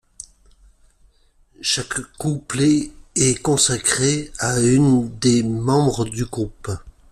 Chaque 1.61 1.99
couplet 2.17 2.89
est 3.15 3.39
consacré 3.39 4.31
à 4.39 4.59
une 4.59 5.15
des 5.19 5.43
membres 5.43 6.05
du 6.05 6.25
groupe. 6.25 6.71